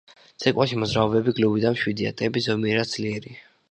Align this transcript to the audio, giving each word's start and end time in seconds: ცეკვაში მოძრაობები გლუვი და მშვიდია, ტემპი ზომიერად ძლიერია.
ცეკვაში 0.45 0.79
მოძრაობები 0.85 1.35
გლუვი 1.41 1.63
და 1.69 1.75
მშვიდია, 1.77 2.17
ტემპი 2.23 2.47
ზომიერად 2.51 2.95
ძლიერია. 2.99 3.51